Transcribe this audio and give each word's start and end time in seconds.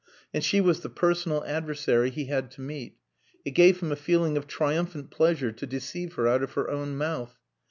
And 0.33 0.43
she 0.43 0.61
was 0.61 0.79
the 0.79 0.89
personal 0.89 1.43
adversary 1.45 2.09
he 2.09 2.25
had 2.25 2.49
to 2.53 2.61
meet. 2.61 2.97
It 3.45 3.51
gave 3.51 3.81
him 3.81 3.91
a 3.91 3.95
feeling 3.95 4.35
of 4.35 4.47
triumphant 4.47 5.11
pleasure 5.11 5.51
to 5.51 5.67
deceive 5.67 6.13
her 6.15 6.27
out 6.27 6.41
of 6.41 6.53
her 6.53 6.71
own 6.71 6.97
mouth. 6.97 7.37